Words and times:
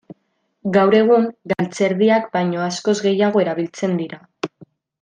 Gaur 0.77 0.97
egun, 0.99 1.27
galtzerdiak 1.51 2.25
baino 2.37 2.65
askoz 2.71 2.97
gehiago 3.09 3.45
erabiltzen 3.47 3.95
dira. 4.03 4.21